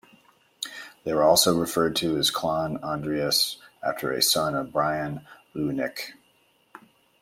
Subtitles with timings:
[1.03, 5.21] They were also referred to as Clann Andrias after a son of Brian
[5.53, 6.13] Luighnech.